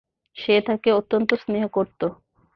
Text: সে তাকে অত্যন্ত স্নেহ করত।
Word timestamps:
সে 0.37 0.55
তাকে 0.61 0.89
অত্যন্ত 0.91 1.29
স্নেহ 1.35 1.63
করত। 1.67 2.01